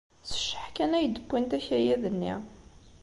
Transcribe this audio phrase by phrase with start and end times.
[0.29, 2.33] S cceḥ kan ay d-wwint akayad-nni.